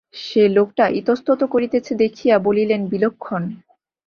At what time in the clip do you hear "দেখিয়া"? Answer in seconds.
1.95-2.35